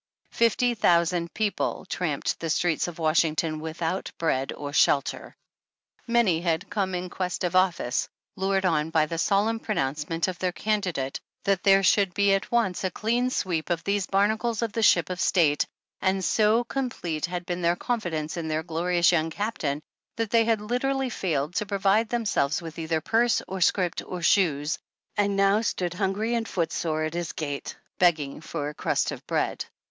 [0.31, 5.35] Fifty thou sand people tramped the streets of V/ashington without bread or shelter.
[6.07, 10.51] Many had come in quest of office, lured on by the solemn pronouncement of their
[10.53, 14.81] candidate that there should be at once a clean sweep of these barnacles of the
[14.81, 15.67] ship of State
[16.01, 19.83] and so complete had been their confidence in their glorious young captain,
[20.15, 24.23] that they had literally failed to pro vide themselves with either'' purse or script or
[24.23, 24.79] shoes,"
[25.15, 29.23] and now stood hungry and footsore at his gate, beg ging for a crust of
[29.27, 29.63] bread.